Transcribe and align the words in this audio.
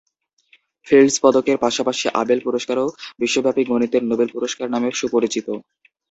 Fields 0.87 1.15
পদকের 1.23 1.57
পাশাপাশি 1.57 2.05
Abel 2.21 2.39
পুরস্কারও 2.43 2.87
বিশ্বব্যাপী 3.21 3.63
গণিতের 3.69 4.03
"নোবেল 4.05 4.29
পুরস্কার" 4.35 4.67
নামে 4.69 4.89
সুপরিচিত। 4.99 5.47